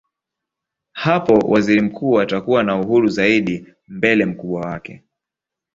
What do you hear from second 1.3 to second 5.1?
waziri mkuu atakuwa na uhuru zaidi mbele mkubwa wake.